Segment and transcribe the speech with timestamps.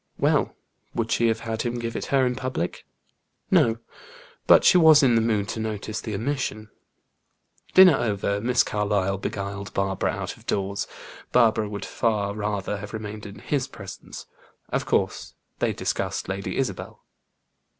[0.17, 0.55] Well,
[0.95, 2.87] would she have had him give it her in public?
[3.51, 3.77] No;
[4.47, 6.71] but she was in the mood to notice the omission.
[7.75, 10.87] Dinner over, Miss Carlyle beguiled Barbara out of doors.
[11.31, 14.25] Barbara would far rather have remained in his presence.
[14.69, 17.03] Of course they discussed Lady Isabel.